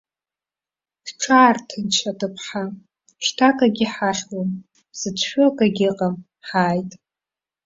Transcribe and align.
Бҽаарҭынч, 1.05 1.95
аҭыԥҳа, 2.11 2.65
шьҭа 3.23 3.49
акгьы 3.53 3.87
ҳахьуам, 3.93 4.49
бзыцәшәо 4.91 5.43
акгьы 5.49 5.85
ыҟам, 5.91 6.15
ҳааит. 6.47 6.91